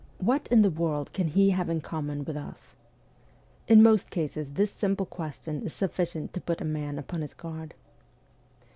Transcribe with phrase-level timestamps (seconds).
[0.17, 2.73] What in the world can he have in common with us?'
[3.71, 7.75] In most cases this simple question is sufficient to put a man upon his guard.